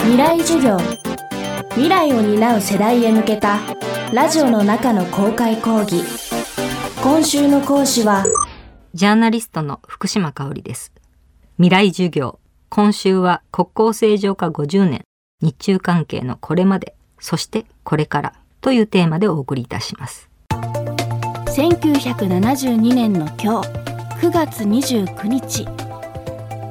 [0.00, 0.78] 未来授業。
[1.70, 3.58] 未来を担う世代へ向けた
[4.12, 6.02] ラジオの中の公開講義。
[7.02, 8.24] 今週の講師は
[8.94, 10.92] ジャーナリストの福島香織です。
[11.56, 12.38] 未来授業。
[12.68, 15.04] 今週は国交正常化50年。
[15.42, 16.94] 日中関係のこれまで。
[17.20, 18.32] そしてこれから。
[18.60, 20.28] というテーマでお送りいたします。
[21.56, 23.68] 1972年の今日
[24.20, 25.66] 9月29日。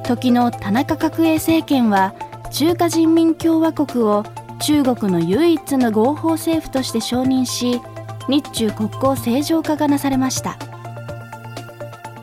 [0.04, 2.14] 時の田中角栄政権は
[2.50, 4.24] 中華人民共和国を
[4.60, 7.80] 中国の唯一の合法政府として承認し
[8.28, 10.58] 日中国交正常化がなされました。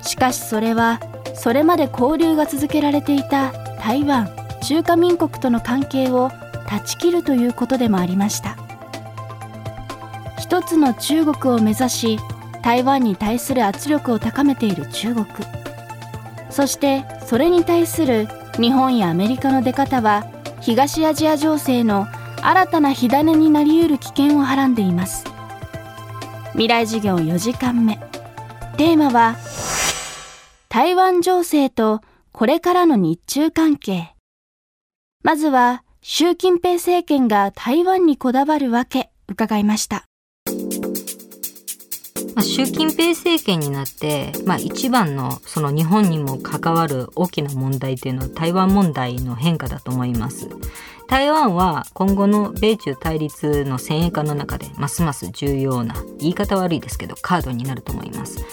[0.02, 1.00] しかしそれは
[1.34, 4.30] それまで交流が続けられていた台湾
[4.62, 6.30] 中華民国との関係を
[6.68, 8.58] 断ち切るということでもありました。
[10.40, 12.20] 一つの中国を目指し
[12.62, 15.26] 台湾に対する圧力を高めている中国。
[16.50, 18.28] そしてそれに対する
[18.58, 20.26] 日本やアメリカの出方は
[20.62, 22.08] 東アジア情勢の
[22.42, 25.26] 新たな火種になりうる危険をはらんでいます。
[26.52, 27.98] 未来授業4時間目。
[28.78, 29.36] テーマは
[30.70, 34.14] 台湾情勢とこれからの日中関係。
[35.24, 40.06] まずは習近平政権が台湾にこだわるわけ伺いました。
[42.36, 50.50] まあ、習近平政権になって、まあ、一番のその日本にも関わる大きな問題というのは台湾問題の変化だと思います。
[51.08, 58.44] 台湾は今後の米中対立の先鋭化の中でますます重要な言い方悪いですけどカードになると思います。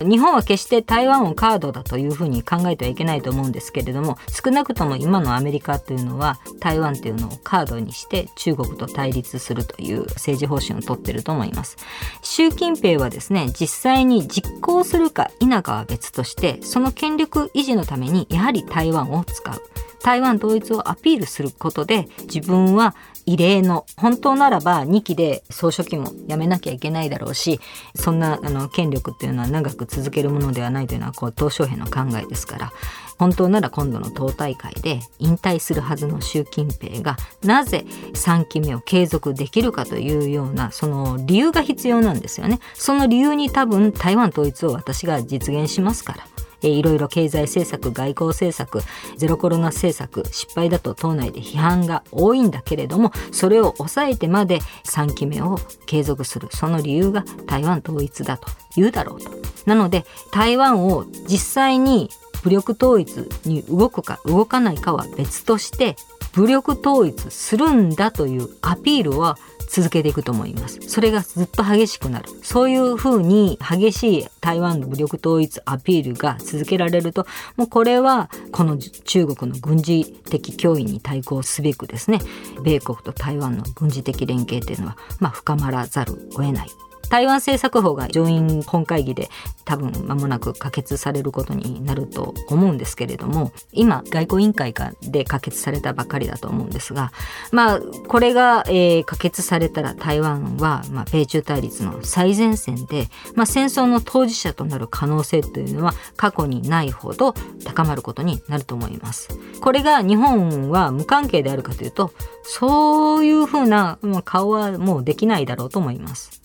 [0.00, 11.76] 日本は決して台湾をカードだというふうに考えてはいけないと思うんですけれども少なくとも今のアメリカというのは台湾というのをカードにして中国と対立するという政治方針をとっていると思います
[12.22, 19.71] 習近平はですね実際に実行するか否かは別としてその権力維持のためにやはり台湾を使う
[20.02, 27.60] 台湾統一をアピールすることで自分は異例の本当ならば2期で総書記も辞めなきゃいけないだろうし
[27.94, 32.72] そんなあの権力っていうのは長く続けるものではないというのはこう鄧小平の考えですから
[33.18, 37.84] 本当なら今度の党大会で引退するはずの習近平がなぜ
[38.14, 42.58] 3期目を継続できるかというようなその理由が必要なんですよね。
[42.74, 46.26] その理由に多分台湾統一を私が実現しますから
[46.62, 48.82] えいろいろ経済政策外交政策
[49.16, 59.30] ゼロコロナ政策失敗だと党内で批判が多いんだけれどもそれを抑えてまで3期目を継続するその理由が台湾統一だと言うだろうと。
[59.66, 62.10] なので台湾を実際に
[62.42, 65.96] 武力統一に動くか動かないかは別として
[66.32, 69.38] 武力統一するんだというアピールは
[69.72, 70.80] 続けていくと思います。
[70.82, 72.28] それがずっと激しくなる。
[72.42, 82.18] そういうふうに激しい台湾の武力統一アピールが続けられると、もうこれはこの中国の軍事的脅威に対抗すべくですね、
[82.62, 86.68] 米国と台湾の軍事的連携というのは、まあ、深まらざるを得ない。
[87.12, 89.28] 台湾政策法が上院本会議で
[89.66, 97.12] 多分間もなく可決されることになると思うんですけれども今外交委員会で可決されたばかりだと思うんですが
[97.50, 107.34] まあこれが、えー、可決されたら台湾は、まあ、米中対立の最前線で、まあ、戦争の当事者となる可能性というのは過去にないほど
[107.66, 109.28] 高まることになると思います。
[109.60, 112.10] これが日本は無関係であるかというと
[112.42, 116.41] そういうふうな顔はもうできないだろうと思います。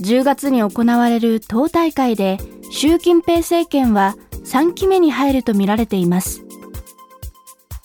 [0.00, 2.38] 10月に行われる党大会で
[2.70, 6.42] 習近平政権は3期目に入るとみられています。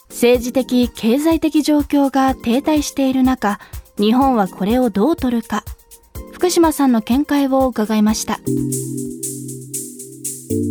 [0.10, 3.60] 政治的経済的状況が停滞している中
[4.00, 5.64] 日本はこれをどう取るか。
[6.32, 8.40] 福島さんの見解を伺いました。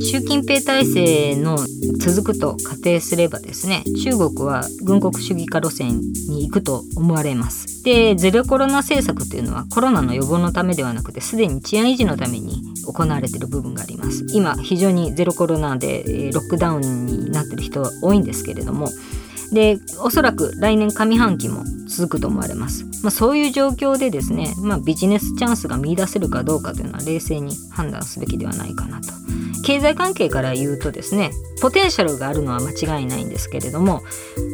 [0.00, 1.58] 習近平体制の
[1.98, 7.82] 続くと仮定すればですね中国は軍国主義化路線に行くと思われます。
[7.82, 14.24] でゼロコロナ政策というのはコロナの予防のためではなくてすでに治安維持のために行われている部分があります。
[14.32, 18.88] 今非常にゼロコロナでロックダウンになっている人は多いんですけれども。
[19.52, 29.12] でおそらく来年上半期も続くと思われます、まあ、そういう状況でですね、まあ、ビジネスチャンスが見いだせるかどうかというのは冷静に判断すべきではないかなと。
[29.64, 31.30] 経済関係から言うとですね
[31.60, 34.02] ポテンシャルがあるのは間違いないんですけれども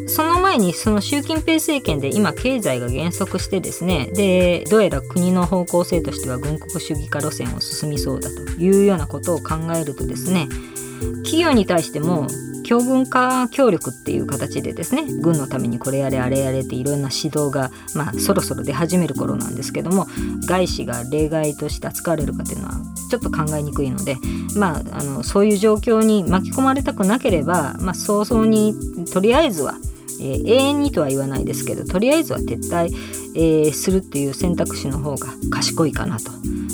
[0.06, 10.48] その前にその習近平政権で今経済が減速してですねでどうやら国の方向性としては軍国主義化路線を進みそうだというようなことを考えるとですね
[11.24, 12.26] 企業に対しても
[12.62, 20.06] 強軍化協力っていう形でですね軍のためにこれやれあれやれっていろんな指導が、まあ、そろそろ出始める頃なんですけども
[20.46, 22.74] 外資が例外として扱われるかっていうのは
[23.10, 24.16] ちょっと考えにくいので、
[24.56, 28.74] まあ、あのそういう状況に巻き込まれたくなければ、まあ、早々に
[29.12, 29.74] とりあえずは
[30.22, 32.90] えー、永遠にとは言わないですけどとりあえずは撤退、
[33.34, 36.30] えー、するっていう選択肢の方が賢いかなと。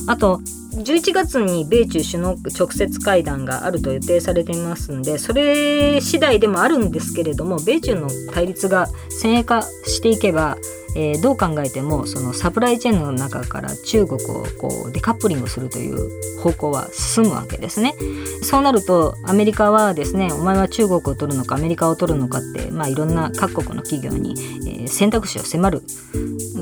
[0.08, 0.40] あと
[0.76, 10.56] 11月に米中首脳直接会談があると予定されていますんでそれ次第でもあるんですけれども米中の対立が先鋭化していけば
[10.98, 16.08] えー、どう考えてもそのサプライチェーンの中から中国をこうデカップリングするという
[16.40, 17.94] 方向は進むわけですね。
[18.42, 24.34] そうなるとアメリカはですねお前は中国を取るのかアメリカを取るのかって、まあ、いろんな各国の企業に、
[24.66, 25.82] えー、選択肢を迫る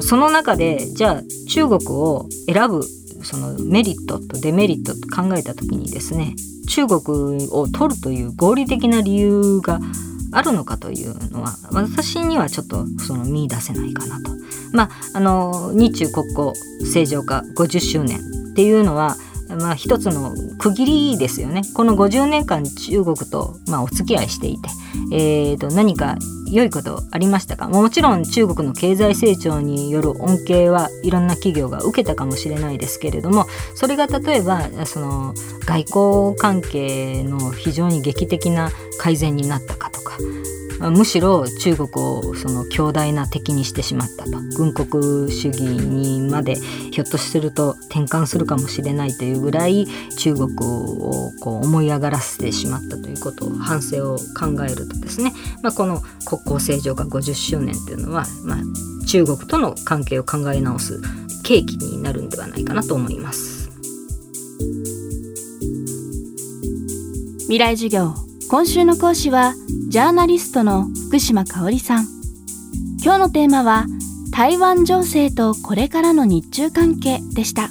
[0.00, 2.82] その中でじゃあ中国を選ぶ
[3.24, 6.34] そのメリットとデメリットと考えた時にですね
[6.68, 9.80] 中国を取るという合理的な理由が
[10.32, 14.32] あるのかというのは私にはちょっとその見出せないかなと。
[14.72, 16.52] まあ、あの日中国交
[16.84, 18.18] 正常化50周年
[18.50, 19.16] っていうのは
[19.48, 21.62] まあ、一つの区切りですよね。
[21.74, 24.68] この50年間中国と、まあ、お付き合いしていて、
[25.12, 26.16] えーと、何か
[26.50, 27.68] 良いことありましたか？
[27.68, 35.34] もちろん中国の経済成長による恩恵はいろんな企業が受けたかもしれないですけれどもそれが例えばその
[35.66, 35.84] 外
[36.30, 39.90] 交関係の非常に劇的な改善になったか
[40.80, 49.86] むしろ中国をその強大な敵にしてしまったと軍国主義にまでひょっとすると転換するかもしれないというぐらい
[50.18, 55.32] 中国をこう思い上がらせてしまったということを反省を考えるとですね、
[55.62, 58.58] まあ、この国交正常化50周年というのは、まあ、
[59.06, 61.00] 中国との関係を考え直す
[61.44, 63.54] 契機になるんではないかなと思います。
[67.44, 68.14] 未来授業
[68.48, 69.54] 今週の講師は
[69.94, 72.08] ジャーナリストの福島香織さん。
[73.00, 73.86] 今日のテーマは
[74.32, 77.68] 台湾情勢とこれからの日中関係でした。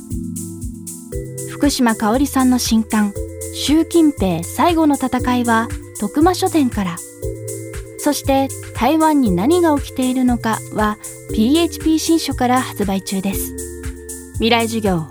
[1.51, 3.11] 福島香織さんの新刊
[3.53, 5.67] 習近平最後の戦いは
[5.99, 6.95] 徳間書店から。
[7.97, 10.97] そして台湾に何が起きているのかは
[11.33, 13.53] PHP 新書から発売中です。
[14.35, 15.07] 未来授業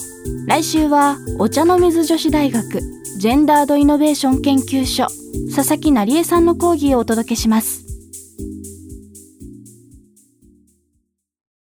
[0.47, 3.02] 来週はお茶の水女子大学。
[3.23, 5.07] ジェンダードイノベーション研究所
[5.55, 7.82] 佐々木成恵さんの講義をお届けします。